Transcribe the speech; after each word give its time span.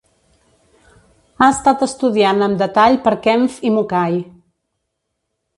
Ha 1.43 1.49
estat 1.57 1.83
estudiat 1.87 2.41
amb 2.47 2.59
detall 2.63 2.99
per 3.05 3.15
Kempf 3.29 3.63
i 3.71 3.77
Mukai. 3.79 4.21